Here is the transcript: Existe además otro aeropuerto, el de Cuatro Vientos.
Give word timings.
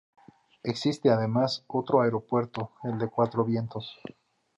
Existe 0.63 1.11
además 1.11 1.63
otro 1.67 2.01
aeropuerto, 2.01 2.71
el 2.85 2.97
de 2.97 3.07
Cuatro 3.07 3.45
Vientos. 3.45 3.99